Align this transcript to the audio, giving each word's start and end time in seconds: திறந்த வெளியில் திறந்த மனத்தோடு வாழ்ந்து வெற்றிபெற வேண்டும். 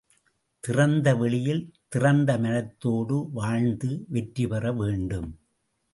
திறந்த 0.63 1.15
வெளியில் 1.15 1.61
திறந்த 1.89 2.37
மனத்தோடு 2.37 3.17
வாழ்ந்து 3.31 3.91
வெற்றிபெற 4.07 4.73
வேண்டும். 4.73 5.29